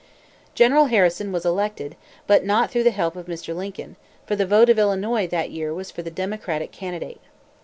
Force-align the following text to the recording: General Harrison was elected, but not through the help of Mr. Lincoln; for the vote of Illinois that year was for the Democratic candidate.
General 0.55 0.85
Harrison 0.85 1.31
was 1.31 1.45
elected, 1.45 1.95
but 2.25 2.43
not 2.43 2.71
through 2.71 2.81
the 2.81 2.89
help 2.89 3.15
of 3.15 3.27
Mr. 3.27 3.55
Lincoln; 3.55 3.97
for 4.25 4.35
the 4.35 4.47
vote 4.47 4.67
of 4.71 4.79
Illinois 4.79 5.27
that 5.27 5.51
year 5.51 5.75
was 5.75 5.91
for 5.91 6.01
the 6.01 6.09
Democratic 6.09 6.71
candidate. 6.71 7.21